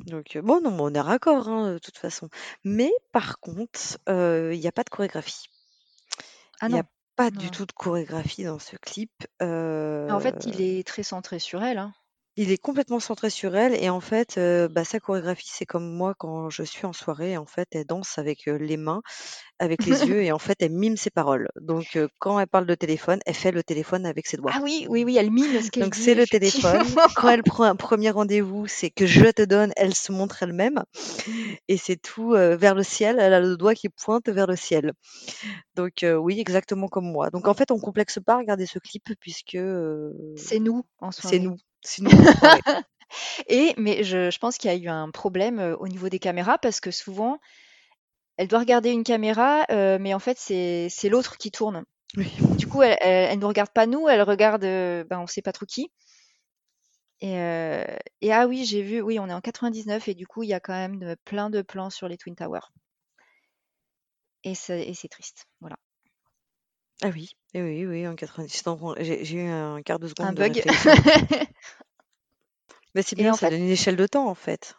[0.05, 2.29] Donc, bon, non, on est raccord, hein, de toute façon.
[2.63, 5.47] Mais par contre, il n'y a pas de chorégraphie.
[6.61, 6.85] Ah Il n'y a
[7.15, 9.11] pas du tout de chorégraphie dans ce clip.
[9.41, 11.79] En fait, il est très centré sur elle.
[11.79, 11.93] Hein.
[12.39, 14.39] Il est complètement centré sur elle et en fait,
[14.71, 18.19] bah, sa chorégraphie, c'est comme moi quand je suis en soirée, en fait, elle danse
[18.19, 19.01] avec, les mains,
[19.57, 21.49] avec les yeux et en fait, elle mime ses paroles.
[21.59, 24.51] Donc quand elle parle de téléphone, elle fait le téléphone avec ses doigts.
[24.53, 26.85] Ah oui, oui, oui, elle mime ce qu'elle Donc c'est le téléphone.
[27.15, 30.83] Quand elle prend un premier rendez-vous, c'est que je te donne, elle se montre elle-même
[31.67, 34.93] et c'est tout, vers le ciel, elle a le doigt qui pointe vers le ciel.
[35.75, 37.31] Donc oui, exactement comme moi.
[37.31, 39.57] Donc en fait, on complexe pas à regarder ce clip puisque,
[40.35, 41.57] C'est nous, en c'est nous.
[41.83, 42.09] Sinon,
[43.47, 46.57] Et mais je je pense qu'il y a eu un problème, au niveau des caméras
[46.59, 47.39] parce que souvent,
[48.37, 51.85] elle doit regarder une caméra, mais en fait, c'est c'est l'autre qui tourne.
[52.57, 55.65] Du coup, elle elle nous regarde pas nous, elle regarde, ben, on sait pas trop
[55.65, 55.91] qui.
[57.21, 57.35] Et
[58.21, 60.53] et ah oui, j'ai vu, oui, on est en 99 et du coup, il y
[60.55, 62.71] a quand même plein de plans sur les Twin Towers.
[64.43, 65.77] Et c'est et c'est triste, voilà.
[67.03, 68.63] Ah oui, eh oui, oui, en 90.
[68.99, 70.63] j'ai j'ai eu un quart de seconde Un de bug.
[72.95, 74.75] Mais c'est bien, ça donne une échelle de temps, en fait.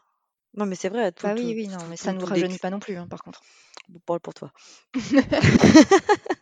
[0.55, 2.71] Non, mais c'est vrai, tout Bah oui, oui, non, mais ça ne nous rajeunit pas
[2.71, 3.43] non plus, hein, par contre.
[3.89, 4.53] Bon, parle pour toi.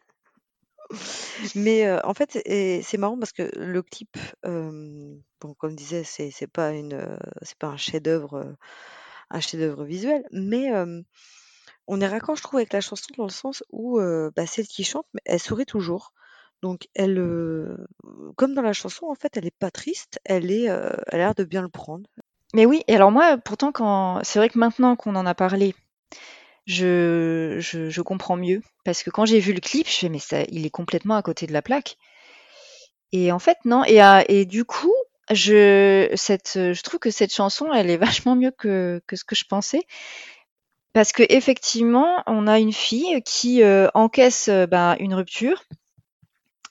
[1.56, 2.38] Mais en fait,
[2.82, 7.58] c'est marrant parce que le clip, bon, comme je disais, c'est c'est pas une, c'est
[7.58, 8.56] pas un chef-d'œuvre,
[9.30, 10.70] un chef-d'œuvre visuel, mais
[11.86, 14.00] on est raccord, je trouve, avec la chanson dans le sens où,
[14.34, 16.12] bah, celle qui chante, elle sourit toujours.
[16.62, 17.22] Donc elle,
[18.36, 21.34] comme dans la chanson, en fait, elle est pas triste, elle est, elle a l'air
[21.34, 22.08] de bien le prendre.
[22.54, 25.74] Mais oui, et alors moi, pourtant, quand c'est vrai que maintenant qu'on en a parlé,
[26.66, 28.62] je, je, comprends mieux.
[28.84, 31.22] Parce que quand j'ai vu le clip, je fais, mais ça, il est complètement à
[31.22, 31.96] côté de la plaque.
[33.12, 33.84] Et en fait, non.
[33.86, 34.94] Et, et du coup,
[35.30, 39.36] je, cette, je trouve que cette chanson, elle est vachement mieux que, que ce que
[39.36, 39.82] je pensais.
[40.96, 45.62] Parce que effectivement, on a une fille qui euh, encaisse euh, ben, une rupture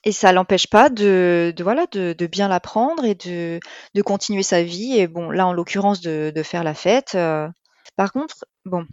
[0.02, 3.60] et ça l'empêche pas de, de voilà de, de, bien l'apprendre et de,
[3.94, 7.14] de continuer sa vie et bon là en l'occurrence de, de faire la fête.
[7.14, 7.48] Euh.
[7.94, 8.84] Par contre, bon,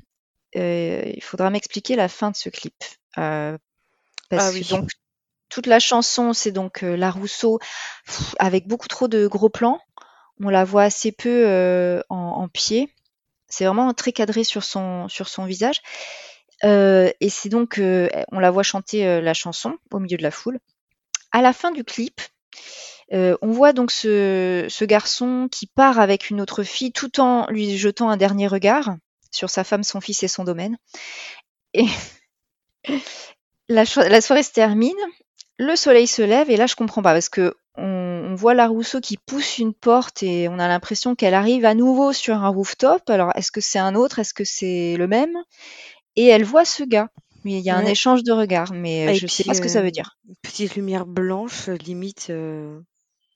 [0.54, 2.76] il faudra m'expliquer la fin de ce clip
[3.16, 3.58] parce
[4.34, 4.62] ah oui.
[4.62, 4.90] que donc
[5.50, 7.58] toute la chanson c'est donc la Rousseau
[8.38, 9.80] avec beaucoup trop de gros plans.
[10.40, 12.94] On la voit assez peu en, en pied
[13.54, 15.08] c'est vraiment très cadré sur son,
[15.46, 15.82] visage.
[16.64, 20.24] Euh, et c'est donc, euh, on la voit chanter euh, la chanson au milieu de
[20.24, 20.60] la foule.
[21.32, 22.20] À la fin du clip,
[23.12, 27.78] on voit donc ce, ce, garçon qui part avec une autre fille tout en lui
[27.78, 28.96] jetant un dernier regard
[29.30, 30.78] sur sa femme, son fils et son domaine.
[31.76, 31.86] Et
[33.70, 34.98] la, la soirée se termine,
[35.60, 39.00] le soleil se lève et là je comprends pas parce que on, voit la Rousseau
[39.00, 43.10] qui pousse une porte et on a l'impression qu'elle arrive à nouveau sur un rooftop.
[43.10, 44.20] Alors, est-ce que c'est un autre?
[44.20, 45.36] Est-ce que c'est le même?
[46.16, 47.10] Et elle voit ce gars.
[47.46, 49.82] Il y a un échange de regards, mais je ne sais pas ce que ça
[49.82, 50.18] veut dire.
[50.42, 52.28] Petite lumière blanche, limite.
[52.30, 52.80] Euh,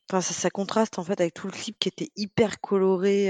[0.09, 3.29] Enfin, ça ça contraste, en fait, avec tout le clip qui était hyper coloré,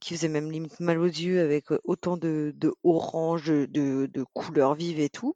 [0.00, 4.74] qui faisait même limite mal aux yeux avec, autant de de orange, de de couleurs
[4.74, 5.34] vives et tout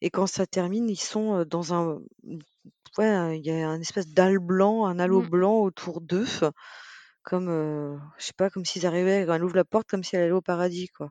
[0.00, 2.00] et quand ça termine, ils sont, dans un
[2.98, 5.28] ouais, il y a un espèce d'halo blanc un halo Mmh.
[5.28, 6.26] blanc autour d'eux,
[7.22, 10.22] comme, heu, je sais pas, comme s'ils arrivaient elle ouvre la porte comme si elle
[10.24, 11.10] allait au paradis, quoi.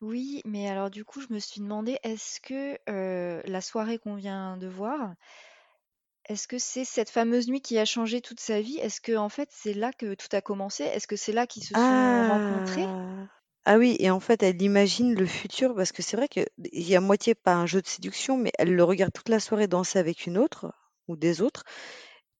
[0.00, 4.14] Oui, mais alors du coup, je me suis demandé, est-ce que, heu, la soirée qu'on
[4.14, 5.14] vient de voir
[6.26, 8.76] est-ce que c'est cette fameuse nuit qui a changé toute sa vie?
[8.78, 10.84] Est-ce qu'en fait, c'est là que tout a commencé?
[10.84, 12.90] Est-ce que c'est là qu'ils se sont rencontrés?
[12.92, 13.28] Ah!
[13.66, 16.94] Ah oui et en fait, elle imagine le futur parce que c'est vrai qu'il y
[16.96, 19.98] a moitié pas un jeu de séduction, mais elle le regarde toute la soirée danser
[19.98, 20.72] avec une autre
[21.08, 21.64] ou des autres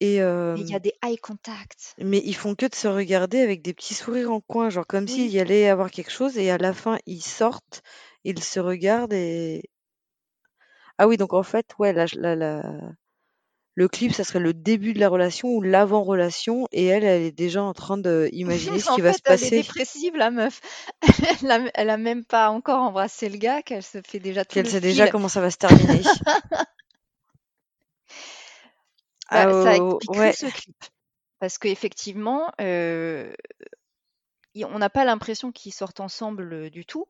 [0.00, 0.16] et
[0.56, 1.96] il y a des eye contact.
[1.98, 5.08] mais ils font que de se regarder avec des petits sourires en coin, genre comme
[5.08, 5.30] s'il Oui.
[5.30, 7.82] y allait avoir quelque chose et à la fin, ils sortent,
[8.24, 9.62] ils se regardent et
[10.98, 12.62] ah oui, donc en fait, ouais, la la la
[13.76, 17.32] le clip, ça serait le début de la relation ou l'avant-relation et elle, elle est
[17.32, 19.56] déjà en train d'imaginer ce qui va se fait, elle est passer.
[19.62, 20.60] dépressive la meuf.
[21.42, 24.54] Elle a elle a même pas encore embrassé le gars qu'elle se fait déjà tout
[24.54, 26.02] Qu'elle le sait déjà comment ça va se terminer.
[29.28, 30.32] Ah, Bah, ça expliquerait ouais.
[30.32, 30.76] ce clip.
[31.40, 33.34] Parce qu'effectivement, on
[34.78, 37.06] n'a pas l'impression qu'ils sortent ensemble, du tout.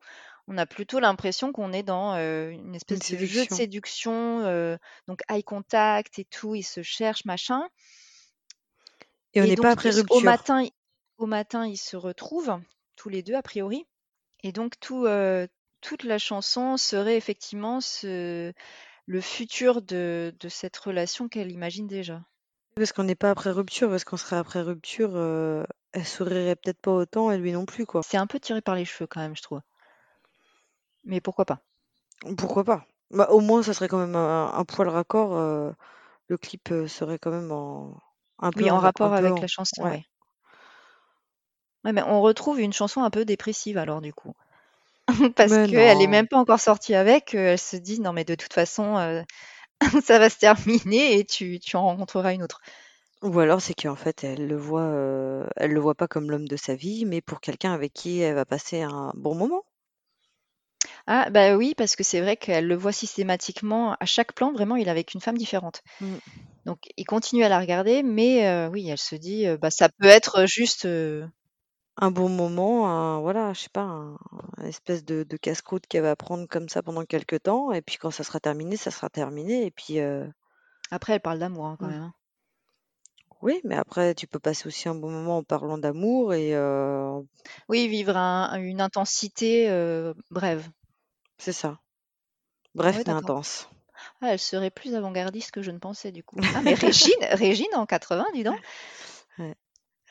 [0.47, 4.77] On a plutôt l'impression qu'on est dans, une Une espèce de jeu de séduction.
[5.07, 7.67] donc eye contact et tout, ils se cherchent, machin
[9.33, 10.23] Et on n'est pas après ils au rupture.
[10.23, 10.65] matin
[11.17, 12.59] au matin, ils se retrouvent
[12.95, 13.85] tous les 2 a priori
[14.43, 15.07] et donc tout,
[15.81, 18.53] toute la chanson serait effectivement ce
[19.07, 22.23] le futur de de cette relation qu'elle imagine déjà?
[22.77, 26.79] Parce qu'on n'est pas après rupture, parce qu'on serait après rupture, heu, elle sourirait peut-être
[26.79, 28.05] pas autant et lui non plus, quoi.
[28.05, 29.59] C'est un peu tiré par les cheveux quand même, je trouve.
[31.05, 31.63] Mais pourquoi pas?
[32.37, 32.85] Pourquoi pas?
[33.11, 35.73] Bah, au moins, ça serait quand même un un poil raccord, heu,
[36.27, 37.99] le clip, heu, serait quand même en
[38.39, 39.91] un peu Oui, en rapport avec en la chanson, ouais.
[39.91, 40.03] ouais.
[41.85, 44.33] Ouais, mais on retrouve une chanson un peu dépressive alors du coup.
[45.35, 46.07] Parce Mais qu'elle est non!
[46.07, 49.23] même pas encore sortie avec, heu, elle se dit: «Non mais de toute façon, heu,
[50.05, 52.61] ça va se terminer et tu tu en rencontreras une autre».
[53.23, 56.47] Ou alors c'est qu'en fait elle le voit, heu, elle le voit pas comme l'homme
[56.47, 59.65] de sa vie, mais pour quelqu'un avec qui elle va passer un bon moment.
[61.07, 64.75] Ah bah oui, parce que c'est vrai qu'elle le voit systématiquement à chaque plan, vraiment,
[64.75, 65.81] il est avec une femme différente.
[65.99, 66.19] Mmh.
[66.65, 70.45] Donc il continue à la regarder, mais oui, elle se dit, bah, ça peut être
[70.47, 70.87] juste,
[71.97, 74.17] Un bon moment, un voilà, je sais pas, un
[74.57, 77.97] un espèce de de casse-croûte qu'elle va prendre comme ça pendant quelque temps et puis
[77.97, 80.31] quand ça sera terminé, ça sera terminé et puis, heu
[80.89, 81.89] après elle parle d'amour, hein, quand mmh.
[81.89, 82.13] même, hein.
[83.41, 87.25] Oui, mais après tu peux passer aussi un bon moment en parlant d'amour et heu
[87.69, 90.67] Oui, vivre un une intensité, heu, brève.
[91.37, 91.79] c'est ça.
[92.75, 93.31] Bref Ouais, mais d'accord.
[93.31, 93.69] intense.
[94.21, 96.39] Ah, elle serait plus avant-gardiste que je ne pensais du coup.
[96.53, 98.59] Ah mais Régine Régine en 80, dis donc!
[99.37, 99.55] Ouais.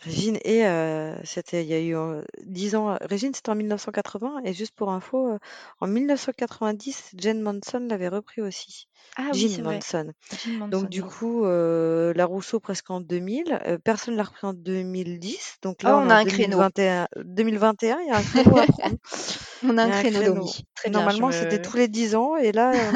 [0.05, 4.41] Régine et heu, c'était il y a eu, heu, 10 ans Régine, c'était en 1980
[4.45, 5.39] et juste pour info, heu,
[5.81, 8.89] en 1990, Jane Manson l'avait repris aussi.
[9.17, 9.85] Ah oui, Jim c'est vrai.
[9.85, 10.13] Manson.
[10.37, 11.05] Jim Donc Manson, du oui.
[11.05, 15.89] coup, heu, La Rousseau presque en 2000, heu, personne l'a repris en 2010, donc Oh,
[15.89, 16.65] là on on est a en un créneau.
[16.65, 18.97] 2021- 2021, il y a un créneau à prendre.
[19.63, 20.55] On a Il un y a un créneau créneau.
[20.55, 20.65] Domi.
[20.75, 22.93] Très bien, je Normalement, c'était me tous les 10 ans et là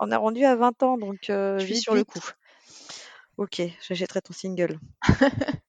[0.00, 2.20] on est rendu à 20 ans donc heu, je suis vite, sur le coup.
[3.38, 4.78] OK, j'achèterai ton single.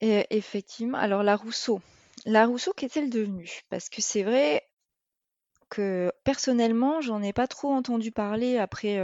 [0.00, 1.80] Et effectivement, alors La Rousseau.
[2.24, 3.60] La Rousseau, qu'est-elle devenue?
[3.70, 4.62] Parce que c'est vrai
[5.68, 8.98] que personnellement, j'en ai pas trop entendu parler après,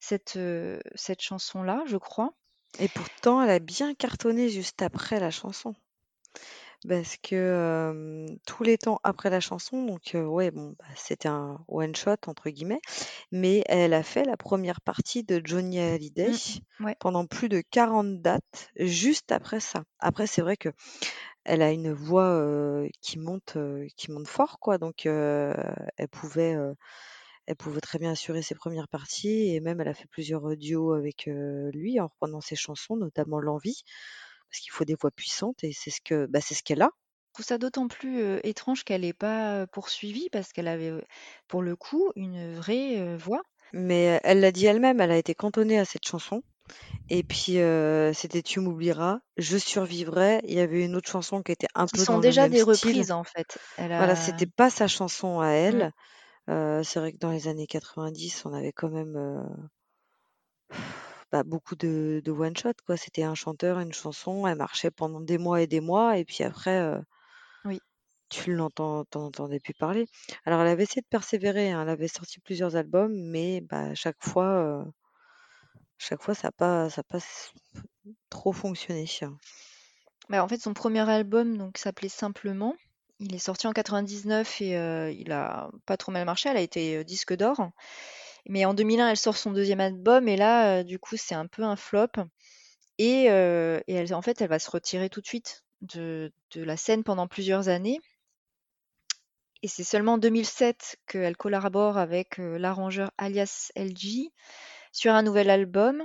[0.00, 2.34] cette, heu, cette chanson-là, je crois.
[2.78, 5.74] Et pourtant, elle a bien cartonné juste après la chanson.
[6.86, 11.64] Parce que, tous les temps après la chanson, donc heu, ouais, bon, bah, c'était un
[11.66, 12.80] «one shot» entre guillemets,
[13.32, 16.32] mais elle a fait la première partie de Johnny Hallyday
[16.78, 16.96] Mmh, ouais.
[16.98, 19.84] pendant plus de 40 dates juste après ça.
[19.98, 22.44] Après, c'est vrai qu'elle a une voix,
[23.02, 23.58] qui monte,
[23.96, 26.56] qui monte fort, quoi, donc elle pouvait,
[27.46, 30.92] elle pouvait très bien assurer ses premières parties et même elle a fait plusieurs, duos
[30.94, 31.28] avec,
[31.72, 33.84] lui en reprenant ses chansons, notamment «L'Envie»,
[34.54, 36.90] parce qu'il faut des voix puissantes et c'est ce que bah, c'est ce qu'elle a.
[37.36, 40.92] Je trouve ça d'autant plus, étrange qu'elle ait pas, heu, poursuivi parce qu'elle avait,
[41.48, 43.42] pour le coup, une vraie, voix.
[43.72, 46.42] Mais elle l'a dit elle-même, elle a été cantonnée à cette chanson
[47.10, 47.58] et puis,
[48.14, 51.96] c'était «Tu m'oublieras», «Je survivrai», il y avait une autre chanson qui était un Qui
[51.96, 52.62] peu sont dans le déjà même des style.
[52.62, 53.58] reprises, en fait.
[53.76, 55.84] Elle Voilà, a c'était pas sa chanson à mmh.
[55.88, 55.92] elle.
[56.50, 59.16] Heu, c'est vrai que dans les années 90, on avait quand même,
[61.34, 62.96] bah, beaucoup de de one shot, quoi.
[62.96, 66.44] C'était un chanteur, une chanson, elle marchait pendant des mois et des mois et puis
[66.44, 67.02] après, heu
[67.64, 67.80] Oui.
[68.28, 70.06] tu l'entends tu en entendais plus parler.
[70.44, 73.94] Alors elle avait essayé de persévérer, hein, elle avait sorti plusieurs albums, mais bah, à
[73.94, 74.92] chaque fois, heu
[75.98, 77.18] chaque fois, ça n'a pas, ça a pas
[78.30, 79.06] trop fonctionné.
[80.28, 82.74] Bah, en fait, son premier album donc s'appelait Simplement.
[83.20, 86.48] Il est sorti en 99 et euh, il a pas trop mal marché.
[86.48, 87.70] Elle a été euh, disque d'or.
[88.46, 91.46] Mais en 2001, elle sort son deuxième album et là, euh, du coup, c'est un
[91.46, 92.08] peu un flop.
[92.98, 97.26] Et, elle, en fait, elle va se retirer tout de suite de, la scène pendant
[97.26, 98.00] plusieurs années.
[99.62, 104.30] Et c'est seulement en 2007 qu'elle collabore avec l'arrangeur Alias LG
[104.92, 106.02] sur un nouvel album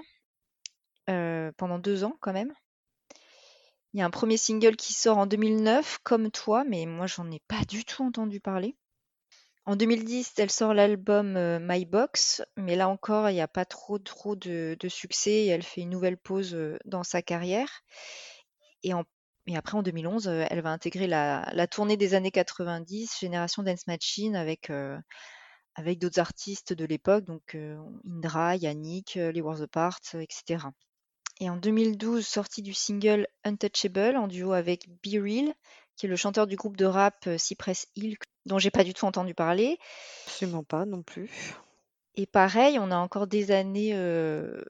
[1.05, 2.53] pendant deux ans quand même.
[3.93, 7.29] Il y a un premier single qui sort en 2009, Comme toi, mais moi j'en
[7.31, 8.75] ai pas du tout entendu parler.
[9.69, 13.99] En 2010, elle sort l'album My Box, mais là encore, il n'y a pas trop
[13.99, 17.83] trop de, succès et elle fait une nouvelle pause dans sa carrière.
[18.81, 18.93] Et,
[19.55, 24.71] après, en 2011, elle va intégrer la, tournée des années 90, Génération Dance Machine, avec,
[25.77, 27.55] d'autres artistes de l'époque, donc
[28.09, 30.65] Indra, Yannick, Les Wars Apart, etc.
[31.41, 35.53] Et en 2012, sortie du single Untouchable en duo avec Be Real,
[35.99, 38.17] qui est le chanteur du groupe de rap euh, Cypress Hill,
[38.49, 39.79] dont j'ai pas du tout entendu parler.
[40.25, 41.55] Absolument pas non plus.
[42.15, 44.61] Et pareil, on a encore des années euh,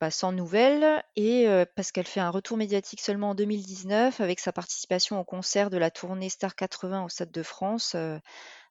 [0.00, 4.40] bah, sans nouvelles, et euh, parce qu'elle fait un retour médiatique seulement en 2019 avec
[4.40, 7.96] sa participation au concert de la tournée Star 80 au Stade de France,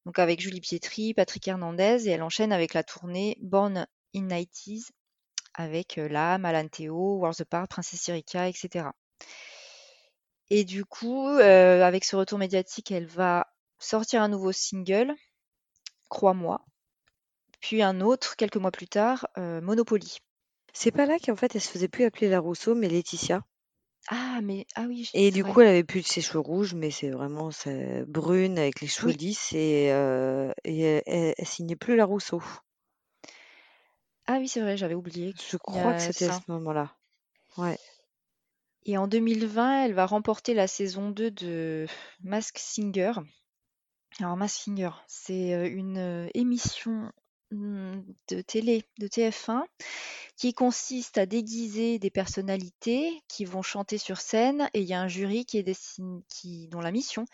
[0.06, 4.89] donc avec Julie Pietri, Patrick Hernandez, et elle enchaîne avec la tournée Born in 90s
[5.54, 8.88] avec l'âme, Alan Théo, Wars Apart, Princesse Erika, etc.
[10.49, 15.15] Et du coup, avec ce retour médiatique, elle va sortir un nouveau single,
[16.10, 16.62] Crois-moi,
[17.60, 20.17] puis un autre quelques mois plus tard, Monopoly.
[20.74, 23.41] C'est pas là qu'en fait elle se faisait plus appeler la Rousseau, mais Laetitia.
[24.10, 25.10] Ah, mais ah oui.
[25.13, 27.50] Et du coup, elle avait plus de ses cheveux rouges, mais c'est vraiment
[28.06, 29.86] brune avec les cheveux lisses et,
[30.65, 32.43] et elle, elle, signait plus la Rousseau.
[34.28, 35.34] Ah oui, c'est vrai, j'avais oublié.
[35.50, 36.96] Je crois que c'était à ce moment-là.
[37.58, 37.78] Ouais.
[38.86, 41.88] Et en 2020, elle va remporter la saison 2 de
[42.22, 43.13] Mask Singer.
[44.19, 47.12] Alors, Mask Singer, c'est une émission
[47.52, 49.63] hmm, de télé de TF1
[50.38, 55.02] qui consiste à déguiser des personnalités qui vont chanter sur scène et il y a
[55.02, 55.93] un jury qui est
[56.30, 57.26] qui, dont la mission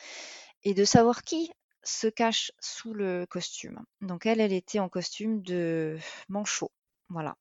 [0.63, 1.51] est de savoir qui
[1.83, 3.83] se cache sous le costume.
[4.01, 5.97] Donc elle, elle était en costume de
[6.29, 6.71] manchot.
[7.09, 7.35] Voilà.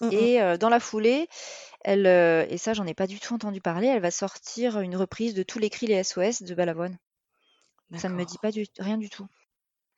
[0.00, 1.26] Mmh et dans la foulée,
[1.80, 5.34] elle, et ça j'en ai pas du tout entendu parler, elle va sortir une reprise
[5.34, 6.98] de tous les cris les SOS de Balavoine.
[7.96, 9.26] Ça ne me dit pas du rien du tout.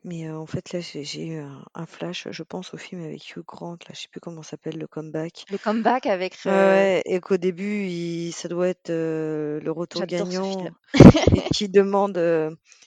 [0.02, 1.42] Mais en fait, là, j'ai eu
[1.74, 4.78] un, flash, je pense au film avec Hugh Grant, là, je sais plus comment s'appelle,
[4.78, 5.44] le comeback.
[5.50, 6.38] Le comeback avec.
[6.46, 12.16] Ouais, et qu'au début, ça doit être le retour gagnant et qui demande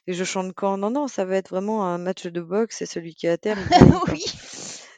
[0.08, 0.78] et je chante quand?
[0.78, 3.38] Non, non, ça va être vraiment un match de boxe et celui qui est à
[3.38, 3.58] terre,
[4.12, 4.24] oui.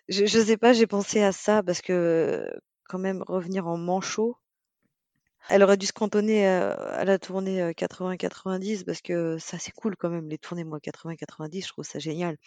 [0.07, 2.47] Je, je sais pas, j'ai pensé à ça parce que
[2.87, 4.37] quand même revenir en manchot,
[5.49, 10.09] elle aurait dû se cantonner à, la tournée 80-90 parce que ça c'est cool quand
[10.09, 12.37] même les tournées moi 80-90, je trouve ça génial.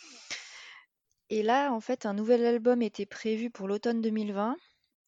[1.31, 4.57] Et là, en fait, un nouvel album était prévu pour l'automne 2020,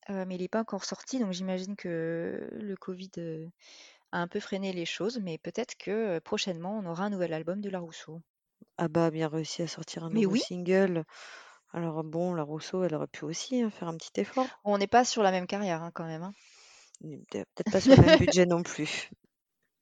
[0.09, 3.11] mais il n'est pas encore sorti, donc j'imagine que le Covid
[4.13, 7.61] a un peu freiné les choses, mais peut-être que prochainement on aura un nouvel album
[7.61, 8.21] de La Rousseau.
[8.77, 11.05] Ah bah bien réussi à sortir un nouveau single.
[11.73, 14.47] Alors bon, la Rousseau, elle aurait pu aussi, hein, faire un petit effort.
[14.65, 16.35] On n'est pas sur la même carrière, hein, quand même, hein.
[17.01, 19.11] Peut-être pas sur le même budget non plus.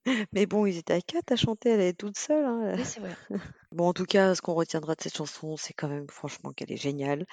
[0.32, 3.16] Mais bon, ils étaient à quatre à chanter, elle est toute seule, Oui, c'est vrai.
[3.70, 6.72] Bon, en tout cas, ce qu'on retiendra de cette chanson, c'est quand même franchement qu'elle
[6.72, 7.26] est géniale,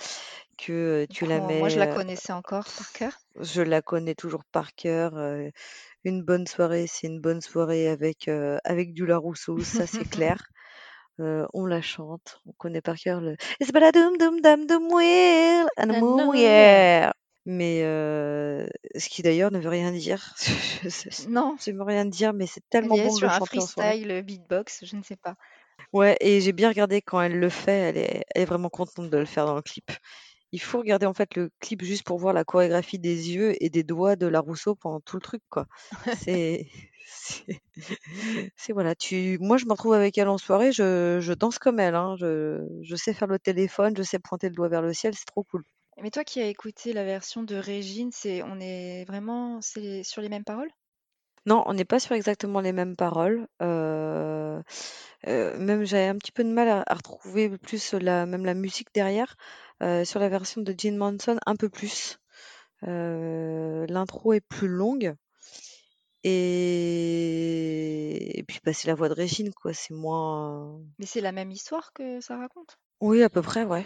[0.58, 3.14] que, tu la mets, moi je la connaissais encore par cœur.
[3.40, 5.14] je la connais toujours par cœur,
[6.04, 8.28] une bonne soirée, c'est une bonne soirée avec,
[8.66, 9.08] avec du
[9.64, 10.44] ça c'est clair.
[11.22, 14.92] Euh, on la chante, on connaît par cœur le It's a dum dum dum dum
[14.92, 17.14] wheel and a.
[17.46, 20.36] Mais ce qui d'ailleurs ne veut rien dire.
[21.30, 21.56] non.
[21.60, 24.86] Ça ne veut rien dire, mais c'est tellement bon de le chanter un freestyle, beatbox,
[24.86, 25.36] je ne sais pas.
[25.94, 29.10] Ouais, et j'ai bien regardé quand elle le fait, elle est, elle est vraiment contente
[29.10, 29.92] de le faire dans le clip.
[30.52, 33.70] Il faut regarder en fait le clip juste pour voir la chorégraphie des yeux et
[33.70, 35.68] des doigts de la Rousseau pendant tout le truc, quoi.
[36.12, 36.68] C'est
[38.56, 41.80] c'est voilà, tu moi je me retrouve avec elle en soirée, je, je danse comme
[41.80, 42.16] elle, hein.
[42.18, 45.26] je, je sais faire le téléphone, je sais pointer le doigt vers le ciel, c'est
[45.26, 45.64] trop cool.
[46.02, 50.22] Mais toi qui as écouté la version de Régine, c'est on est vraiment c'est sur
[50.22, 50.70] les mêmes paroles?
[51.46, 53.48] Non, on n'est pas sur exactement les mêmes paroles.
[53.60, 54.64] Même
[55.86, 59.36] j'avais un petit peu de mal à, retrouver plus la même la musique derrière.
[59.80, 62.20] Sur la version de Gene Manson, un peu plus.
[62.82, 65.16] l'intro est plus longue.
[66.28, 69.74] Et, puis bah, c'est la voix de Régine, quoi.
[69.74, 70.82] C'est moins.
[70.98, 72.80] Mais c'est la même histoire que ça raconte?
[73.00, 73.86] Oui, à peu près, ouais.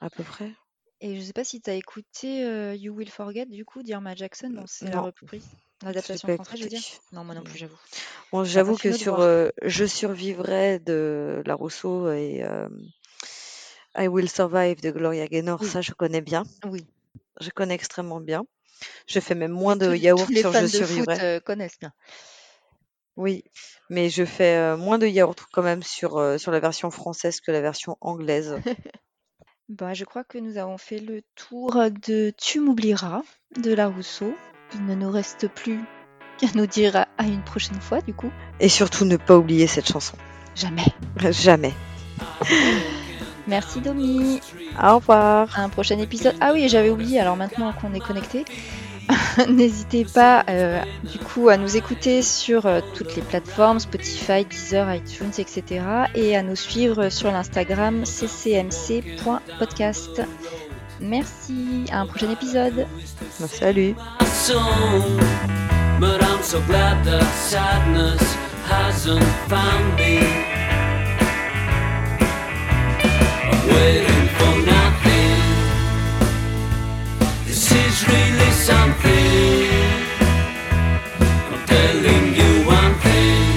[0.00, 0.54] À peu près.
[1.00, 4.14] Et je sais pas si tu as écouté euh, You Will Forget, du coup, d'Irma
[4.14, 4.50] Jackson.
[4.54, 5.44] Bon, c'est la Non, reprise.
[5.82, 6.80] L'adaptation pas française, je veux dire?
[7.12, 7.76] Non, moi non plus, j'avoue.
[8.32, 12.68] Bon, Ça j'avoue fait que sur euh, Je survivrai de La Rousseau et euh,
[13.96, 15.68] I Will Survive de Gloria Gaynor, Oui.
[15.68, 16.44] ça je connais bien.
[16.64, 16.86] Oui.
[17.40, 18.44] Je connais extrêmement bien.
[19.06, 21.20] Je fais même moins de tous, yaourt tous les sur fans Je de foot survivrai.
[21.20, 21.92] euh, connaissent bien.
[23.16, 23.44] Oui,
[23.90, 27.40] mais je fais euh, moins de yaourt quand même sur, euh, sur la version française
[27.40, 28.56] que la version anglaise.
[29.68, 31.74] Bah, je crois que nous avons fait le tour
[32.06, 33.22] de Tu m'oublieras
[33.60, 34.34] de la Rousseau.
[34.74, 35.80] Il ne nous reste plus
[36.38, 38.30] qu'à nous dire à- à une prochaine fois, du coup.
[38.60, 40.16] Et surtout ne pas oublier cette chanson.
[40.54, 40.84] Jamais.
[41.30, 41.72] Jamais.
[43.46, 44.40] Merci Domi.
[44.82, 45.58] Au revoir.
[45.58, 46.34] À un prochain épisode.
[46.40, 48.44] Ah oui, j'avais oublié, alors maintenant qu'on est connecté,
[49.48, 54.94] n'hésitez pas euh, du coup à nous écouter sur euh, toutes les plateformes, Spotify, Deezer,
[54.94, 55.84] iTunes, etc.
[56.14, 59.22] Et à nous suivre sur l'Instagram ccmc.podcast.
[61.00, 62.86] Merci, à un prochain épisode.
[63.30, 63.94] Salut.
[64.46, 65.18] song,
[66.00, 68.22] but I'm so glad that sadness
[68.66, 70.18] hasn't found me.
[73.50, 74.13] I'm waiting
[77.94, 79.68] is really something.
[81.52, 83.52] I'm telling you one thing.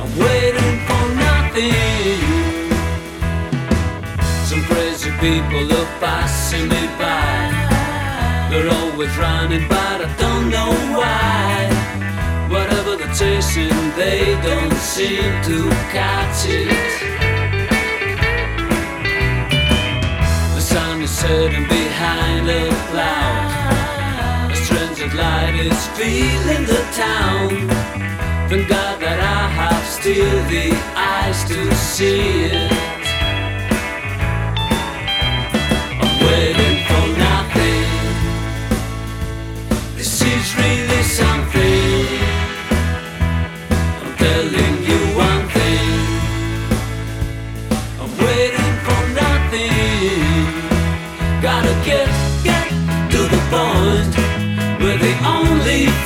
[0.00, 2.20] I'm waiting for nothing.
[4.48, 7.32] Some crazy people are passing me by.
[8.50, 11.52] They're always running, but I don't know why.
[12.54, 15.56] Whatever they're chasing, they don't seem to
[15.96, 17.23] catch it.
[21.04, 24.50] Is setting behind a cloud.
[24.50, 27.48] A strange light is filling the town.
[28.48, 32.73] Thank God that I have still the eyes to see it.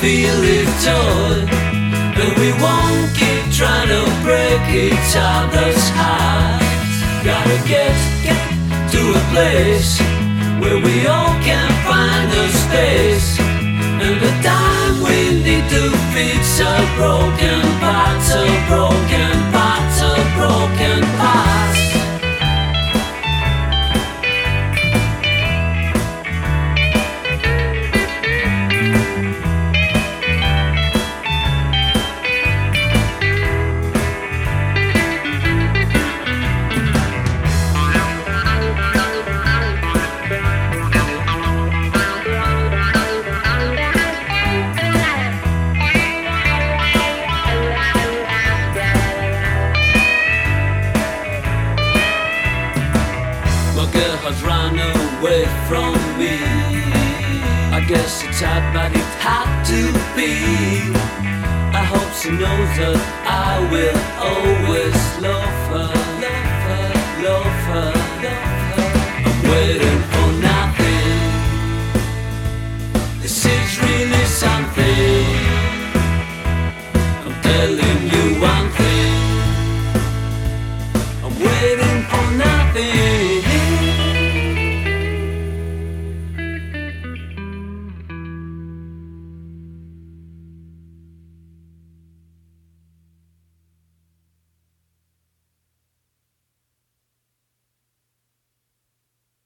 [0.01, 1.43] Feel is joy.
[2.19, 6.95] And we won't keep trying to break each other's hearts.
[7.23, 8.39] Gotta get, get
[8.93, 9.99] to a place
[10.61, 15.83] where we all can find a space and the time we need to
[16.15, 18.31] fix a broken parts,
[18.71, 19.99] broken parts,
[20.39, 21.98] broken parts.